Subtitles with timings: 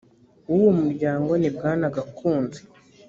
[0.49, 2.61] w uwo muryango ni bwana gakunzi